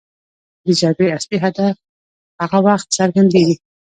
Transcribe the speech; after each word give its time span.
د 0.65 0.67
جګړې 0.81 1.07
اصلي 1.17 1.37
هدف 1.45 1.75
هغه 2.41 2.59
وخت 2.67 2.87
څرګندېږي. 2.97 3.55